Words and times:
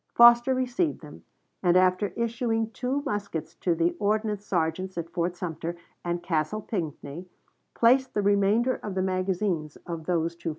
Foster 0.15 0.55
received 0.55 1.01
them, 1.01 1.23
and 1.61 1.77
after 1.77 2.07
issuing 2.15 2.71
two 2.71 3.03
muskets 3.05 3.53
to 3.53 3.75
the 3.75 3.95
ordnance 3.99 4.43
sergeants 4.43 4.97
at 4.97 5.11
Fort 5.11 5.35
Sumter 5.35 5.77
and 6.03 6.23
Castle 6.23 6.63
Pinckney, 6.63 7.27
placed 7.75 8.15
the 8.15 8.23
remainder 8.23 8.79
in 8.83 8.95
the 8.95 9.03
magazines 9.03 9.75
of 9.85 10.07
those 10.07 10.35
two 10.35 10.49
forts. 10.49 10.49